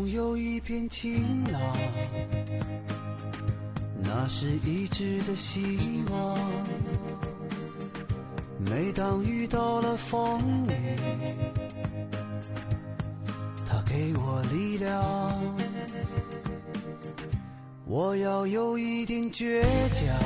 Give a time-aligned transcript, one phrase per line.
[0.00, 1.60] 总有一片晴朗，
[4.02, 6.38] 那是一直的希望。
[8.60, 10.96] 每当遇到了风雨，
[13.68, 15.30] 它给我力量。
[17.84, 19.62] 我要有一点倔
[19.92, 20.18] 强，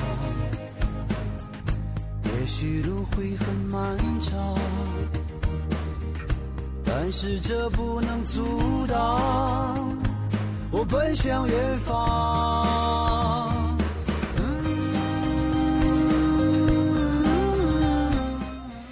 [2.23, 4.57] 也许路会很漫长。
[6.97, 9.99] 但是这不能阻挡
[10.71, 12.64] 我奔向远方。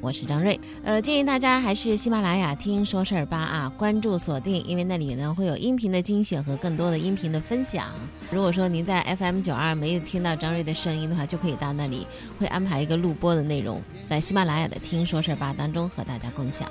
[0.00, 7.86] 我是张瑞，呃，建议大家还是喜马拉雅听说事儿吧啊，关注锁定，因为那里呢会有音频的精选和更多的音频的分享。
[8.32, 12.04] 如果说您在 FM 九二没有听到张瑞的声音的话，就可以到那里
[12.36, 16.68] 会安排一个录播的内容，在喜马拉雅的听说事儿吧当中和大家共享。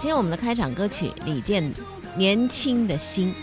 [0.00, 1.62] 今天我们的开场歌曲李健
[2.16, 3.34] 《年轻的心》，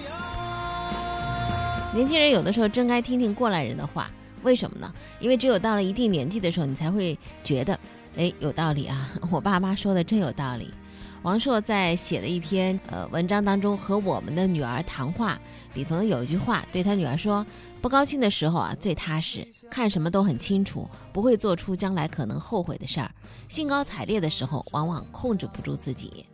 [1.93, 4.09] 年轻人有的时候真该听听过来人的话，
[4.41, 4.91] 为什么呢？
[5.19, 7.79] 因为只有到了一定年纪的时候，你才会觉得，
[8.15, 9.07] 哎，有道理啊！
[9.29, 10.73] 我爸妈说的真有道理。
[11.21, 15.39] 王朔在写的一篇呃文章当中，和我们的女儿谈话
[15.75, 17.45] 里头有一句话，对他女儿说：
[17.83, 23.11] 不高兴的时候啊，最踏实，看什么都很清楚，不会做出将来可能后悔的事儿。
[23.47, 26.25] 兴高采烈的时候，往往控制不住自己。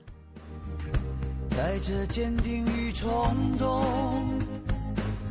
[1.56, 3.84] 带着坚定与冲动，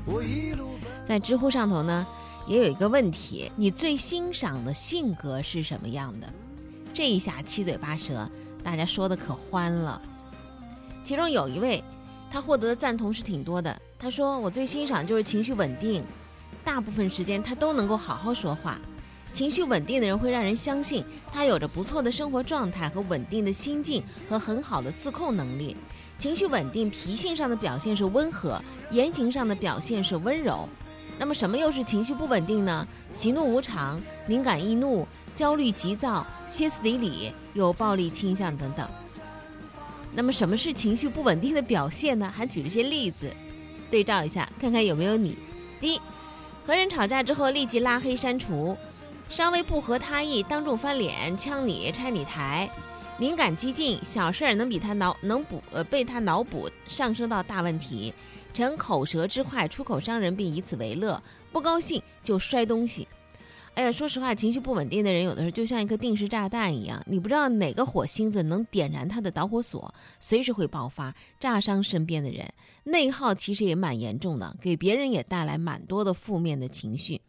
[0.06, 0.70] 我一路
[1.05, 2.06] 在知乎上头呢，
[2.47, 6.33] 也有一个问题：你最欣赏的性格是什么样的？
[6.95, 8.31] 这一下七嘴八舌，
[8.62, 10.00] 大家说的可欢了。
[11.03, 11.83] 其中有一位，
[12.31, 13.77] 他获得的赞同是挺多的。
[13.98, 16.05] 他说：“我最欣赏就是情绪稳定，
[16.65, 18.78] 大部分时间他都能够好好说话。
[19.33, 25.77] 情绪稳定的人会让人相信他有着不错的生活状态和稳定的心境和很好的自控能力。”
[26.23, 30.69] 情绪稳定，脾性上的表现是温和，言行上的表现是温柔。
[31.19, 32.87] 那么，什么又是情绪不稳定呢？
[33.12, 38.88] 喜怒无常，敏感易怒，焦虑急躁，歇斯底里，有暴力倾向等等。
[40.15, 42.33] 那么，什么是情绪不稳定的表现呢？
[42.33, 43.28] 还举了些例子，
[43.91, 45.37] 对照一下，看看有没有你。
[45.81, 46.00] 第一，
[46.65, 48.77] 和人吵架之后立即拉黑删除，
[49.28, 52.71] 稍微不合他意，当众翻脸，呛你，拆你台。
[53.19, 58.12] 敏感激进，小事儿能比他脑能补呃被他脑补上升到大问题，
[58.53, 61.22] 逞口舌之快，出口伤人，并以此为乐。
[61.53, 63.06] 不高兴就摔东西。
[63.75, 72.47] 哎呀，说实话，情绪不稳定的人有的时候就像一颗定时炸弹一样，你不知道哪个火星子能点燃他的导火索，随时会爆发，炸伤身边的人。
[72.84, 77.21] 内耗其实也蛮严重的，给别人也带来蛮多的负面的情绪。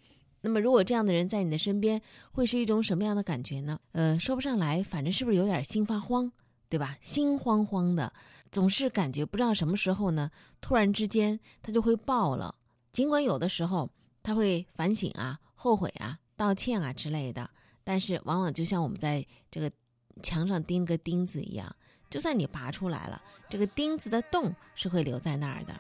[0.45, 2.01] 那么，如果这样的人在你的身边，
[2.33, 3.79] 会是一种什么样的感觉呢？
[3.93, 6.29] 呃，说不上来，反正是不是有点心发慌，
[6.67, 6.97] 对吧？
[6.99, 8.11] 心慌慌的，
[8.51, 12.53] 总是感觉不知道什么时候呢，突然之间他就会爆了。
[12.91, 13.89] 尽管有的时候
[14.21, 17.49] 他会反省啊、后悔啊、道歉啊之类的，
[17.85, 19.71] 但是往往就像我们在这个
[20.21, 21.73] 墙上钉个钉子一样，
[22.09, 25.73] 就算你拔出来了，这个钉子的洞是会留在那儿的。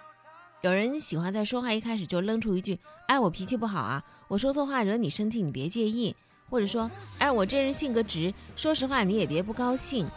[0.63, 6.15] 有人喜欢在说话一开始就扔出一句：“哎，我脾气不好啊，我说错话惹你生气，你别介意。”
[6.49, 10.07] 或者说：“哎，我这人性格直，说实话你也别不高兴。”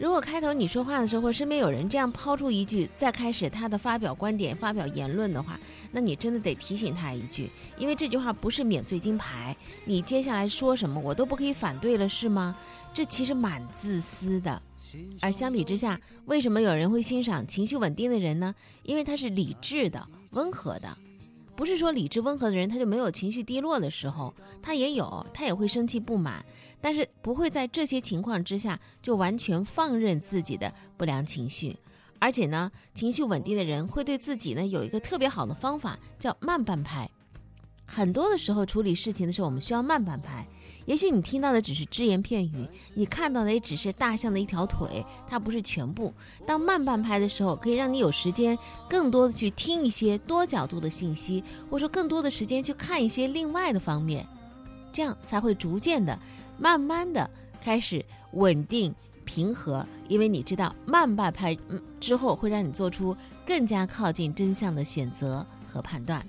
[0.00, 5.60] 如果开头你说话的时候，身边有人这样抛出一句，再开始他的发表观点、发表言论的话，
[5.92, 12.56] 那你真的得提醒他一句，因为这句话不是免罪金牌，你接下来说什么我都不可以反对了，是吗？
[12.94, 14.62] 这其实蛮自私的。
[15.20, 18.54] 而相比之下，为什么有人会欣赏情绪稳定的人呢？
[18.82, 20.96] 因为他是理智的、温和的。
[21.54, 26.44] 不是说理智温和的人他就没有情绪低落的时候，他也有，他也会生气不满，
[26.82, 31.76] 但是不会在这些情况之下就完全放任自己的不良情绪。
[32.18, 37.10] 而且呢，情绪稳定的人会对自己呢有一个特别好的方法，叫慢半拍。
[37.86, 40.46] 很多的时候处理事情的时候，我们需要慢半拍。
[40.84, 46.12] 也许你听到的只是只言片语，你看到的也只是大象的一条腿，它不是全部。
[46.46, 48.56] 当慢半拍的时候，可以让你有时间
[48.88, 54.26] 更多的去听一些多角度的信息，或者说更多的时间去看一些另外的方面，
[54.92, 56.16] 这样才会逐渐的、
[56.58, 57.28] 慢慢的
[57.60, 58.94] 开始稳定
[59.24, 59.84] 平和。
[60.08, 61.56] 因为你知道，慢半拍
[61.98, 66.24] 之后会让你做出更加靠近真相的选择和判断。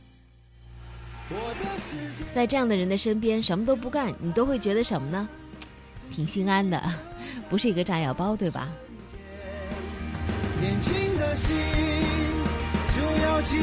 [2.34, 5.28] 在这样的人的身边，什么都不干，你都会觉得什么呢？
[6.14, 6.82] 挺心安的，
[7.50, 8.70] 不是一个炸药包，对吧？
[10.62, 11.56] 年轻的心
[12.96, 13.58] 就要祈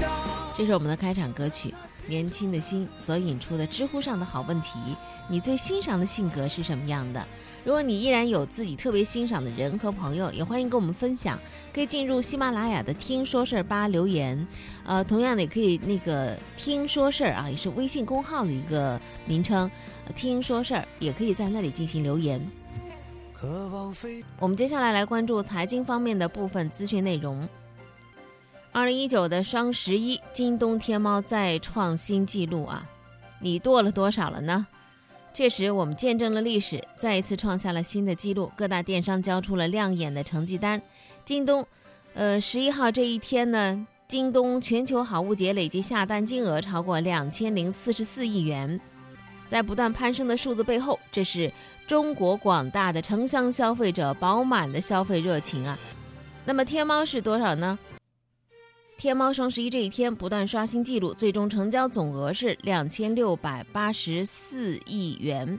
[0.00, 0.29] 祷
[0.60, 1.70] 这是我们的开场歌曲
[2.06, 4.78] 《年轻的心》所引出的知乎上的好问题：
[5.26, 7.26] 你最欣赏的性格是什么样的？
[7.64, 11.38] 如果你依然有自己特别欣赏的人和朋友，也欢迎跟我们分享。
[11.72, 14.46] 可以进入喜马拉雅的“听说事儿吧”留言，
[14.84, 19.70] 呃，同样的也可以那个“听说事儿”啊，也是微信公号的一个名称
[20.14, 22.38] ，“听说事儿”也可以在那里进行留言。
[24.38, 27.48] 我们接下来来关注财经方面的部分资讯内容。
[28.72, 32.88] 二零一九的双十一，京东、天猫再创新纪录啊！
[33.40, 34.64] 你剁了多少了呢？
[35.34, 38.52] 确实，我们见证了历史，再一次创下了新的纪录。
[38.56, 40.80] 各大电商交出了亮眼的成绩单。
[41.24, 41.66] 京东，
[42.14, 48.80] 呃，十一号这一天呢，京东全球好物节累计下单金额超过两千零四十四亿元。
[49.48, 51.52] 在不断攀升的数字背后，这是
[51.88, 55.76] 中国广大的城乡消费者饱满的消费热情啊！
[56.44, 57.76] 那么天猫是多少呢？
[59.00, 65.58] 天猫双十一这一天不断刷新纪录，最终成交总额是两千六百八十四亿元。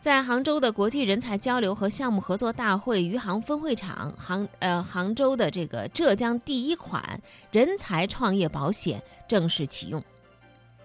[0.00, 7.22] 在杭州的国际人才交流和项目合作大会余杭分会场，杭呃杭州的这个浙江第一款
[7.52, 10.02] 人才创业保险正式启用。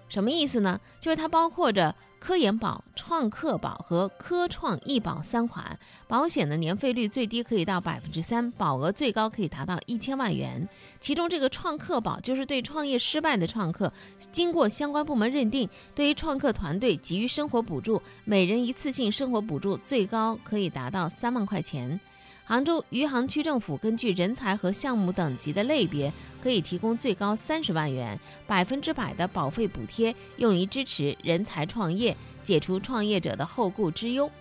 [0.10, 0.80] 什么意思呢？
[1.00, 1.96] 就是它包括着。
[2.20, 10.68] 科研保、创客保和科创易保三款保险的年费率最低可以到百分之三，保额最高可以达到一千万元。
[11.00, 13.94] 其中这个创客保就是对创业失败的创客，
[14.32, 21.98] 经过相关部门认定，对于创客团队给予生活补助，每人一次性生活补助最高可以达到三万块钱。
[22.48, 26.10] 杭州余杭区政府根据人才和项目等级的类别，
[26.42, 28.18] 可以提供最高三十万元
[28.48, 34.32] 百分之百的保费补贴，用于支持人才创业，解除创业者的后顾之忧。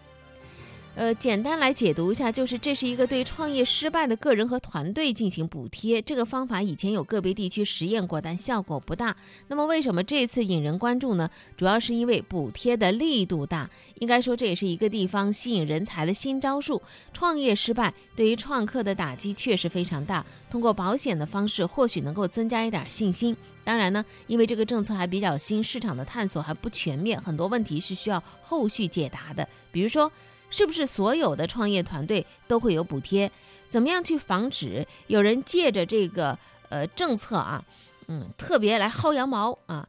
[0.97, 6.01] 呃，简单来解读一下，就是这是一个对创业失败的个人和团队进行补贴。
[6.01, 9.15] 这个方法以前有个别地区实验过，但效果不大。
[9.49, 11.29] 那么为什么这次引人关注呢？
[11.55, 16.81] 主要是因为补贴的力度大，应该说这也是一个地方吸引人才的新招数。
[17.13, 23.37] 创业失败对于创客的打击确实非常大，通过保险的方式或许能够增加一点信心。
[23.65, 30.11] 当然呢，因为这个政策还比较新，市场的探索还不全面，很多问题是需要后续解答的，比如说。
[30.51, 33.31] 是不是所有的创业团队都会有补贴？
[33.69, 36.39] 怎么样去防止有人借着这个
[36.69, 37.65] 呃政策啊，
[38.07, 39.89] 嗯，特别来薅羊毛啊？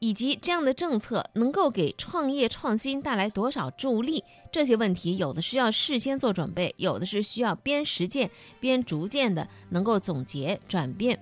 [0.00, 4.22] 以及这样的政策能够给创业创新带来多少助力？
[4.52, 8.30] 这些问题有的需要事先做准备，有的是需要边实践
[8.60, 11.18] 边逐渐的能够总结转变。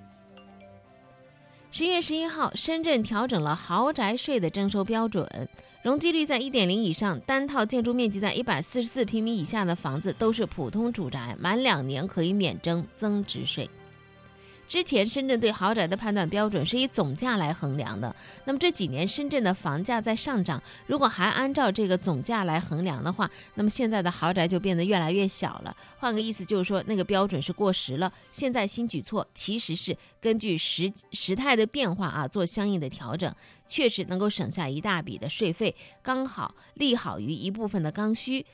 [1.70, 5.48] 十一月十一号，深圳调整了豪宅税的征收标准。
[5.82, 13.68] 容积率在一点零以上，单套建筑面积在一百四十四平米以下的房子都是普通住宅，满两年可以免征增值税。
[14.72, 18.16] 之前深圳对豪宅的判断标准是以总价来衡量的，
[18.46, 25.76] 那么这几年深圳的房价在上涨，如果还按照这个总价来衡量的话，那么现在的豪宅就变得越来越小了。
[25.98, 28.10] 换个意思就是说，那个标准是过时了。
[28.30, 33.30] 现在新举措其实是根据时时态的变化啊做相应的调整，
[33.66, 38.46] 确实能够省下一大笔的税费，刚好利好于一部分的刚需。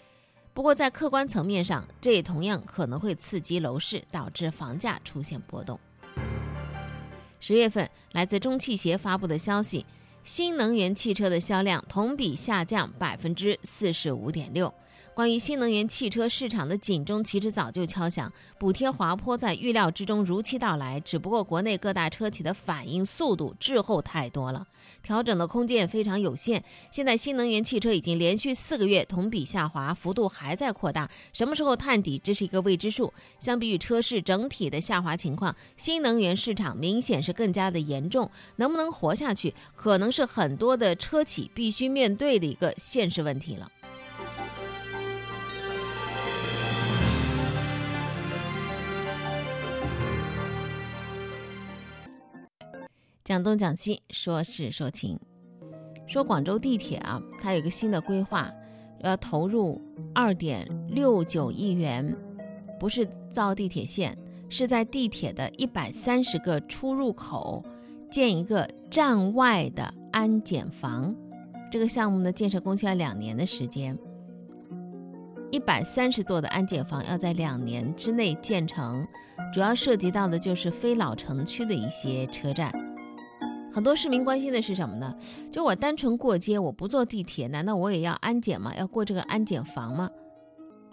[0.53, 5.79] 不过在客观层面上，这也同样可能会刺激楼市，导致房价出现波动。
[7.41, 9.87] 十月份，来自中汽协发布的消息，
[10.25, 14.73] 新能源汽车的销量同比下降百分之四十五点六。
[15.19, 24.65] 关于新能源汽车市场的警钟其实早就敲响，补贴滑坡在预料之中如期到来，只不过国内各大车企的反应速度滞后太多了，
[25.03, 26.63] 调整的空间也非常有限。
[26.93, 33.13] 现在新能源汽车已经连续四个月同比下滑，幅度还在扩大，什么时候探底，这是一个未知数。
[33.41, 43.69] 相比于车市整体的下滑情况，新能源市场明显是更加的严重，能不能活下去，可能是很多的车企必须面对的一个现实问题了。
[53.29, 55.21] 讲东讲西，说事说情。
[56.07, 58.51] 说广州地铁啊，它有个新的规划，
[59.01, 59.79] 要投入
[60.15, 62.17] 二点六九亿元，
[62.81, 64.17] 不是造地铁线，
[64.49, 67.63] 是在地铁的一百三十个出入口
[68.11, 71.15] 建一个站外的安检房。
[71.71, 73.95] 这个项目呢，建设工期要两年的时间，
[75.51, 79.07] 一百三十座的安检房要在两年之内建成，
[79.53, 82.73] 主要涉及到的就是非老城区的一些车站。
[83.79, 85.15] 很多市民关心的是什么呢？
[85.53, 88.75] 就我单纯过街，我不坐地铁，难道我也要安检吗？
[88.77, 90.11] 要过这个安检房吗？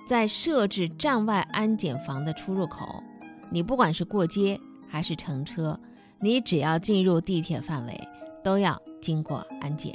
[0.08, 3.02] 在设置站外安检房的出入口，
[3.50, 5.80] 你不管是过街还是乘车，
[6.20, 8.00] 你只要进入地铁范围，
[8.44, 9.92] 都要经过安检，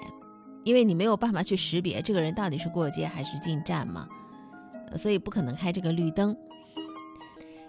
[0.64, 4.09] 因为你没有办法去识别这个人到底是过街还是进站嘛，
[4.97, 6.37] 所以不可能开这个绿灯。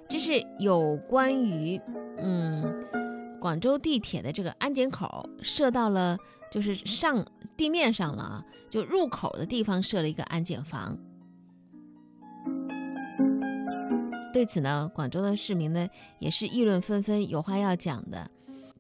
[0.10, 1.80] 这是有关于
[2.18, 2.81] 嗯
[3.41, 6.15] 广州地铁的这个安检口设到了，
[6.51, 7.25] 就是上
[7.57, 10.95] 地面上了啊，就入口的地方设了一个安检房。
[14.31, 15.88] 对此呢，广州的市民呢
[16.19, 18.29] 也是议论纷纷，有话要讲的。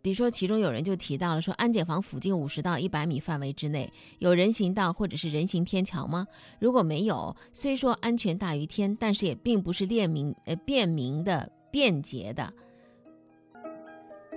[0.03, 6.27] 比如说，其中有人就提到了说，安检房附近五十到一百米范围之内有人行道或者是人行天桥吗？
[6.59, 12.53] 如果没有，虽说安全大于天，但是也并不是便民呃便民的便捷的。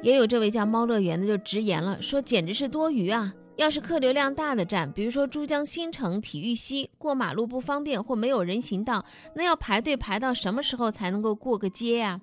[0.04, 3.32] 也有这位叫猫乐园的就直言了，说简直是多余啊！
[3.56, 9.02] 要是客流量大的站，比如说珠江新城、体育西，过马路不方便或没有人行道，
[9.34, 12.20] 那要排队排到什么时候才能够过个街呀？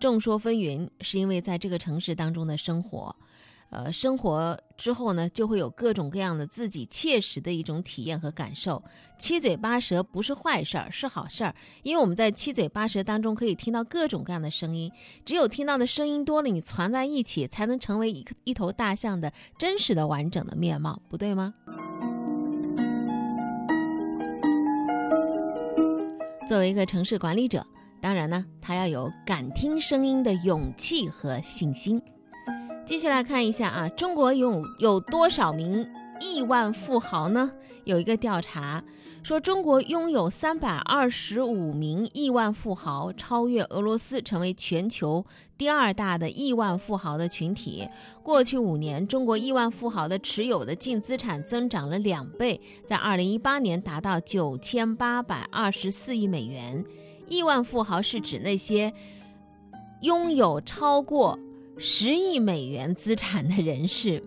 [0.00, 3.14] 众说纷纭，是因为在这个城市当中的生活。
[3.70, 8.82] 呃，生活之后呢，就会有各种各样的自己切实的一种体验和感受。
[9.18, 14.90] 七嘴八舌不是坏事儿，是好事儿，因为我们在七嘴八舌当中可以听到各种各样的声音。
[15.24, 21.52] 只有听到的声音多了，你攒在一起，才能成为一一头大象的真实的完整的面貌，不对吗？
[26.48, 27.66] 作为一个城市管理者，
[28.00, 32.00] 当然呢，他要有敢听声音的勇气和信心。
[32.86, 35.84] 继续来看一下啊，中国有有多少名
[36.20, 37.50] 亿万富豪呢？
[37.82, 38.80] 有一个调查
[39.24, 45.26] 说，中国拥有三百二十五名亿万富豪，超越俄罗斯，成为全球
[45.58, 47.88] 第二大的亿万富豪的群体。
[48.22, 56.84] 过去五年，中国亿万富豪的持有的净资产增长了两倍，在二零一八年达到九千八百二十四亿美元。
[57.28, 58.92] 亿万富豪是指那些
[60.02, 61.36] 拥有超过
[61.78, 64.22] 十亿美元资产的人士，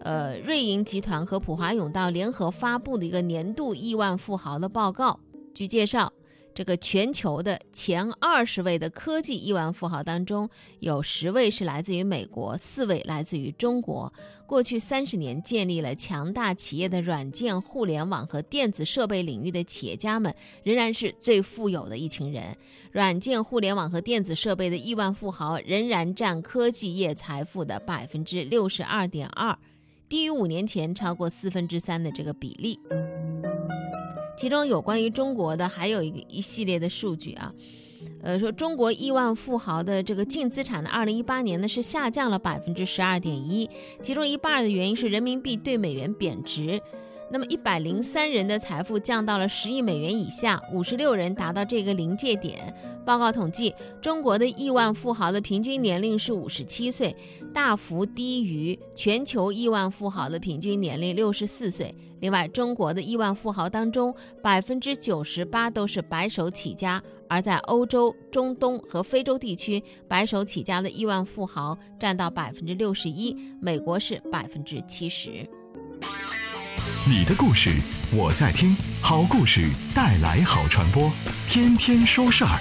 [0.00, 5.20] 呃，瑞银集团和普华永道联合发布的一个年度亿万富豪的报告。
[5.52, 6.10] 据介绍，
[6.54, 14.12] 这个全球的前二十位的科技亿万富豪当中，有十位是来自于美国，四位来自于中国。
[14.46, 20.32] 过去三十年建立了强大企业的软件、互联网和电子设备领域的企业家们，
[20.62, 22.56] 仍然是最富有的一群人。
[22.92, 29.58] 软件、互联网和电子设备的亿万富豪仍然占科技业财富的百分之六十二点二，
[30.08, 32.78] 低于五年前超过四分之三的这个比例。
[34.36, 37.52] 其中有关于中国的还有一个一系列的数据啊，
[38.22, 43.68] 呃，说中国亿万富豪的这个净资产呢，二零一八年呢是下降了百分之十二点一，
[44.02, 46.80] 其中一半的原因是人民币对美元贬值。
[47.34, 52.72] 那么一百零三人的财富降到了十亿美元以下，五十六人达到这个临界点。
[53.04, 57.12] 报告统计，中国的亿万富豪的平均年龄是五十七岁，
[57.52, 61.92] 大幅低于全球亿万富豪的平均年龄六十四岁。
[62.20, 75.44] 另外，中国的亿万富豪当中，百分之九十八都是白手起家，而在欧洲、中东和非洲地区，白手起家的亿万富豪占到百分之六十一，美国是百分之七十。
[77.06, 77.70] 你的故事
[78.16, 81.10] 我在听，好故事带来好传播，
[81.48, 82.60] 天天说事儿。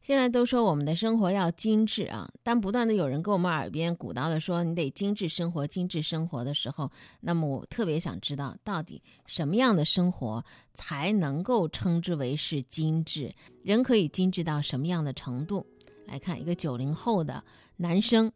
[0.00, 13.32] 现在都说我们的生活要精致啊，但不断的有人跟我们耳边鼓捣的说你得精致生活，精致生活的时候，那么我特别想知道，到底什么样的生活才能够称之为是精致？
[13.62, 15.64] 人可以精致到什么样的程度？
[16.06, 17.42] 来看一个九零后的
[17.76, 18.30] 男生。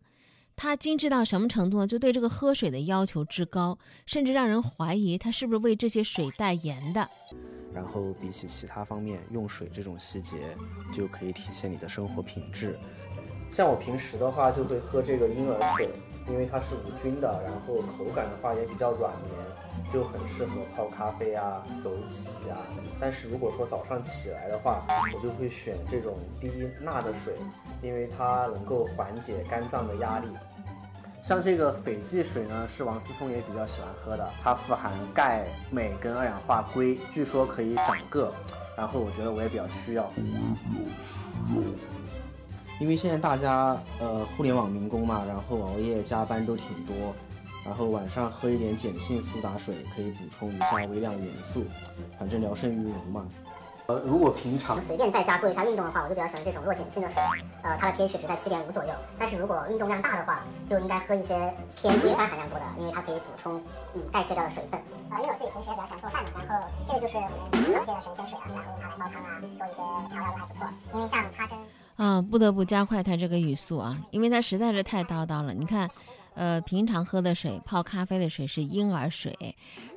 [0.56, 1.86] 它精致到什么程度呢？
[1.86, 7.06] 就对这个喝水的要求之高，甚至让人怀疑它是不是为这些水代言的。
[7.74, 10.56] 然后比起其他方面，用水这种细节
[10.90, 12.78] 就可以体现你的生活品质。
[13.50, 15.90] 像我平时的话，就会喝这个婴儿水，
[16.28, 22.58] 因为它是无菌的，然后口感的话也比较软绵，就很适合泡咖啡啊、枸杞啊。
[22.98, 24.82] 但是如果说早上起来的话，
[25.14, 27.34] 我就会选这种低钠的水，
[27.82, 30.26] 因为它能够缓解肝脏的压力。
[31.22, 38.32] 像这个斐济水呢，是王思聪也比较喜欢喝的，它富含钙、镁跟二氧化硅，据说可以长个，
[38.76, 40.08] 然后我觉得我也比较需要。
[42.78, 47.14] 因为现在大家呃互联网民工嘛，然后熬夜加班都挺多，
[47.64, 51.64] 然后晚上喝一点碱性苏打水可以补充一下微量元素，
[52.18, 53.26] 反正聊胜于无嘛。
[53.86, 57.22] 呃，如果平常随便在家做一下运动的话，我就比较喜欢这种弱碱性的水，
[57.62, 58.90] 呃，它的 pH 值在七点五左右。
[59.16, 64.80] 但是如果运动量大的话，就应该喝一些偏硅酸含量多的，因为它可以补充你代谢掉的水分。
[65.10, 67.30] 呃，因为我自己平时也比较喜欢做饭嘛，然后这个就是我们
[67.76, 69.78] 常见的神仙水啊，然后用它来煲汤啊，做一些
[70.10, 70.66] 调料都还不错。
[72.22, 75.54] 不得不加快他这个语速啊，因为他实在是太叨叨了。
[75.54, 75.90] 你看，
[76.34, 79.34] 呃，平常喝的水，泡咖啡的水是婴儿水，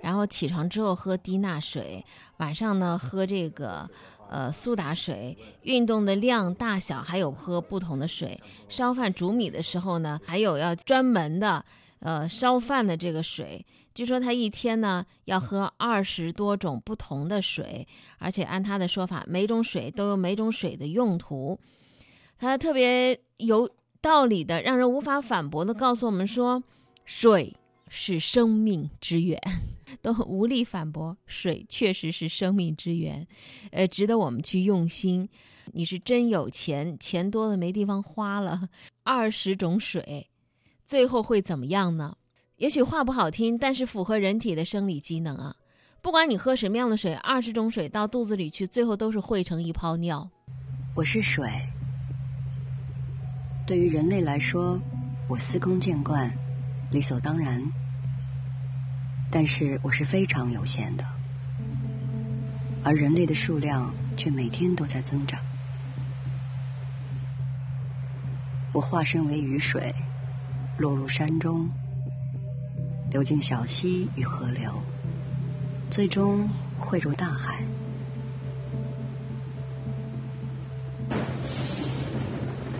[0.02, 2.04] 然后起床之后喝低钠水，
[2.38, 3.90] 晚上呢喝这个
[4.30, 11.64] 呃苏打水，运动的量大小还有喝不同的水，烧饭煮米的时候呢，还有要专门的
[12.00, 13.66] 呃烧饭的这个水。
[13.94, 17.86] 据说他一天呢要喝二十多种不同的水，
[18.18, 21.60] 而且按他的说法，每种水都有每种水的用途。
[22.40, 23.70] 他特别有
[24.02, 26.64] 道理的，让人无法反驳的告诉我们说，
[27.04, 27.54] 水
[27.90, 29.38] 是生命之源，
[30.02, 31.18] 都无力反驳。
[31.26, 33.28] 水确实是生命之源，
[33.72, 35.28] 呃，值得我们去用心。
[35.74, 38.70] 你是真有钱，钱多了没地方花了，
[39.04, 40.30] 二十种水，
[40.86, 42.16] 最后会怎么样呢？
[42.56, 45.56] 也许话不好听，但是符合人体的生理机能啊。
[46.02, 50.30] 不管你喝什么样的水，二十种水到肚子里去，最后都是汇成一泡尿。
[50.96, 51.46] 我是水。
[53.70, 54.82] 对于人类来说，
[55.28, 56.34] 我司空见惯，
[56.90, 57.62] 理所当然。
[59.30, 61.06] 但是我是非常有限的，
[62.84, 65.40] 而人类的数量却每天都在增长。
[68.74, 69.94] 我化身为雨水，
[70.80, 71.70] 落入山中，
[73.12, 74.74] 流进小溪与河流，
[75.92, 76.50] 最终
[76.80, 77.64] 汇入大海。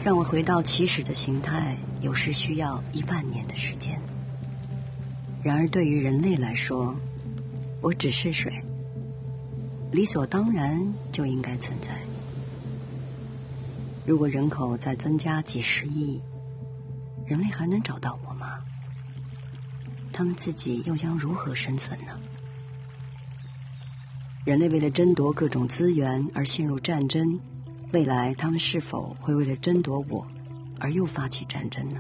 [0.02, 4.00] 让我回到起始的形态，有时需要一万年的时间。
[5.44, 6.96] 然而，对于人类来说，
[7.82, 8.64] 我只是水，
[9.92, 11.92] 理所当然就应该存在。
[14.06, 16.20] 如果人口再增加几十亿，
[17.26, 18.58] 人类还能找到我吗？
[20.14, 22.18] 他们自己又将如何生存呢？
[24.46, 27.38] 人类为了争夺各种资源而陷入战争。
[27.92, 30.26] 未来，他们是否会为了争夺我
[30.80, 31.98] 而又发起战争呢？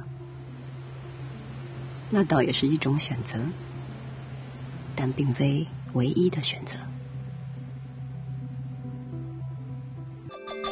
[2.11, 3.37] 那倒也是一种选择，
[4.95, 6.75] 但并非唯一的选择。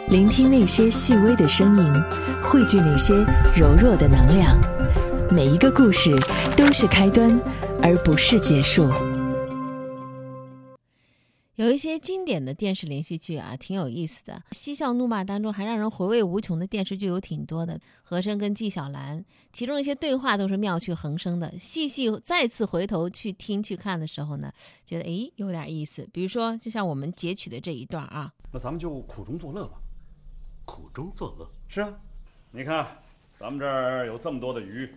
[0.07, 1.93] 聆听那些细微的声音，
[2.43, 3.13] 汇聚那些
[3.55, 4.57] 柔弱的能量。
[5.29, 6.15] 每一个故事
[6.55, 7.39] 都是开端，
[7.81, 8.87] 而不是结束。
[11.77, 17.79] 有一些经典的电视连续剧啊，挺有意思的，嬉笑怒骂当中还让人回味无穷的电视剧有挺多的。
[18.01, 21.53] 和珅跟纪晓岚，其中一些对话都是妙趣横生的。
[21.59, 24.51] 细细再次回头去听去看的时候呢，
[24.87, 26.09] 觉得诶有点意思。
[26.11, 29.77] 比如说，就像我们截取的这一段啊，那咱们就苦中作乐吧。
[30.65, 31.93] 苦中作乐是啊，
[32.49, 32.87] 你看
[33.39, 34.91] 咱们这儿有这么多的鱼，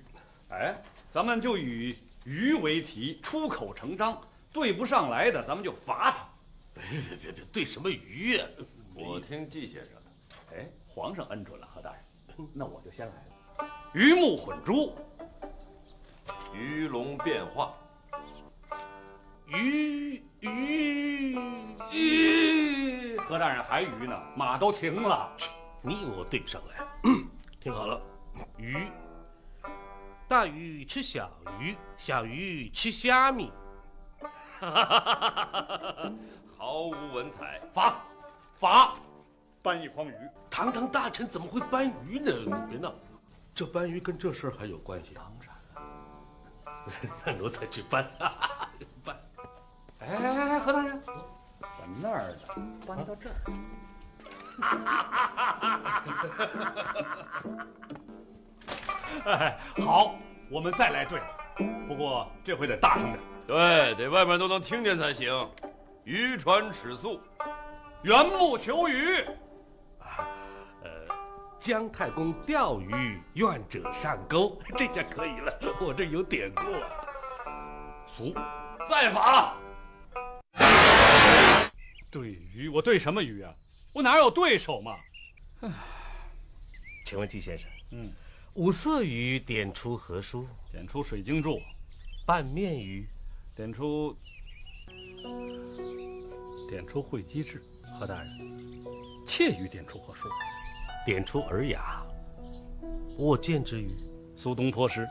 [0.49, 0.75] 哎，
[1.13, 4.19] 咱们就以鱼为题，出口成章，
[4.51, 6.27] 对不上来的咱们就罚他。
[6.91, 8.45] 别别别别，对什么鱼呀？
[8.95, 10.57] 我听季先生的。
[10.57, 12.01] 哎，皇上恩准了，何大人，
[12.53, 13.71] 那我就先来了。
[13.95, 14.97] 鱼目混珠，
[16.53, 17.73] 鱼龙变化，
[19.47, 21.39] 鱼鱼
[21.93, 23.17] 鱼。
[23.19, 24.21] 何大人还鱼呢？
[24.37, 25.31] 马都停了。
[25.83, 26.85] 你我对不上来。
[27.61, 28.03] 听好了，
[28.59, 28.89] 鱼，
[30.27, 33.53] 大鱼吃小鱼，小鱼吃虾米。
[36.61, 38.03] 毫无文采，罚，
[38.53, 38.93] 罚，
[39.63, 40.15] 搬一筐鱼。
[40.51, 42.31] 堂堂大臣怎么会搬鱼呢？
[42.37, 42.93] 你别闹，
[43.55, 45.15] 这搬鱼跟这事儿还有关系？
[45.15, 46.83] 当然了，
[47.25, 48.07] 那奴才去搬，
[49.03, 49.19] 搬。
[50.01, 51.03] 哎，何大人，
[51.61, 52.41] 把那儿的
[52.87, 53.37] 搬到这儿。
[59.25, 60.15] 哎，好，
[60.51, 61.23] 我们再来对，
[61.89, 63.19] 不过这回得大声点。
[63.47, 65.51] 对，得外面都能听见才行。
[66.11, 67.21] 渔船尺素，
[68.03, 69.25] 缘木求鱼。
[71.61, 75.57] 姜太公钓鱼，愿者上钩， 这下可以了。
[75.81, 76.91] 我这有典故啊。
[78.09, 78.35] 俗，
[78.91, 79.57] 再罚。
[82.11, 83.55] 对鱼，我对什么鱼啊？
[83.93, 84.97] 我哪有对手嘛？
[85.61, 85.71] 唉，
[87.07, 88.11] 请问季先生，嗯，
[88.55, 90.45] 五色鱼点出何书？
[90.73, 91.61] 点出水晶柱。
[92.27, 93.07] 半面鱼，
[93.55, 94.17] 点出。
[96.71, 97.61] 点出会稽志，
[97.99, 98.31] 何大人，
[99.27, 100.29] 窃鱼点出何书？
[101.05, 102.01] 点出尔雅。
[103.19, 103.91] 我见之鱼，
[104.37, 105.05] 苏东坡诗。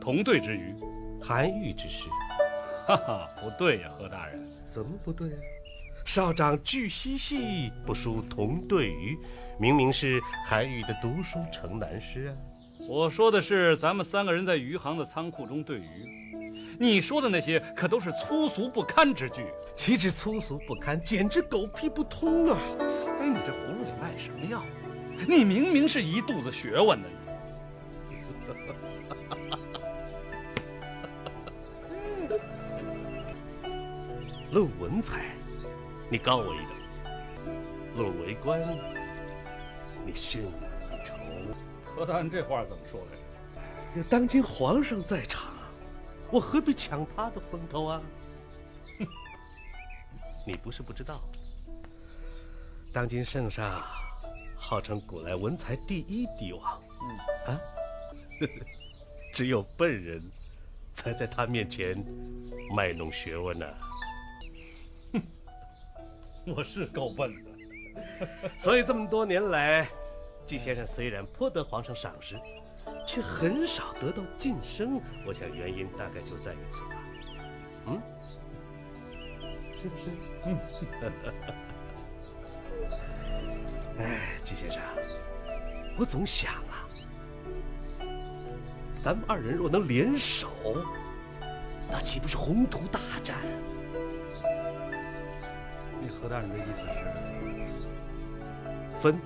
[0.00, 0.74] 同对之鱼，
[1.22, 2.08] 韩愈之诗。
[2.84, 4.44] 哈哈，不对呀，何大人。
[4.66, 5.36] 怎么不对呀？
[6.04, 9.16] 少长巨嬉戏，不输同对鱼。
[9.60, 12.34] 明明是韩愈的读书城南诗啊！
[12.88, 16.25] 我说的是咱们三个人在余杭的仓库中对鱼，
[16.78, 19.46] 你说的那些可都是粗俗不堪之句。
[19.74, 22.58] 岂止粗俗不堪，简直狗屁不通啊！
[23.20, 24.64] 哎，你这葫芦里卖什么药？
[25.28, 27.08] 你明明是一肚子学问的。
[34.50, 35.26] 论文采，
[36.08, 36.68] 你高我一等；
[37.96, 38.60] 论为官，
[40.06, 40.52] 你逊我一
[41.04, 41.12] 筹。
[41.84, 43.16] 何大人这话怎么说来
[44.02, 44.08] 着？
[44.08, 45.52] 当今皇上在场，
[46.30, 48.02] 我何必抢他的风头啊？
[48.98, 49.06] 哼！
[50.46, 51.20] 你不是不知道，
[52.92, 53.82] 当今圣上
[54.56, 57.60] 号称古来文才第一帝王，嗯啊，
[59.32, 60.22] 只有笨人
[60.94, 61.96] 才在他面前
[62.74, 63.66] 卖弄学问呢。
[65.12, 65.22] 哼，
[66.56, 67.50] 我是够笨的。
[68.58, 69.88] 所以这么多年来，
[70.44, 72.38] 季先生虽然颇得皇上赏识，
[73.06, 75.00] 却很少得到晋升。
[75.24, 76.96] 我想原因大概就在于此吧。
[77.86, 78.02] 嗯，
[79.80, 80.10] 是不是？
[80.44, 80.58] 嗯。
[83.98, 84.82] 哎，季先生，
[85.96, 86.84] 我总想啊，
[89.02, 90.50] 咱们二人若能联手，
[91.90, 93.38] 那岂不是宏图大展？
[96.02, 96.88] 你何大人的意思是？
[99.00, 99.18] 分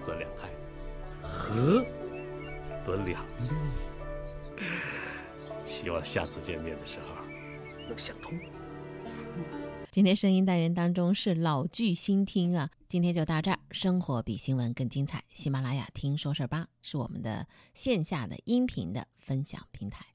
[0.00, 0.50] 则两害，
[1.20, 1.84] 合
[2.86, 3.50] 则两利。
[5.66, 7.06] 希望下次见面的时候
[7.88, 8.32] 能想通。
[9.90, 13.58] 今天声音单元当中是老剧新听啊，今天就到这儿。
[13.72, 20.06] 生活比新闻更精彩，喜马拉雅听说事儿吧是我们的线下的音频的分享平台。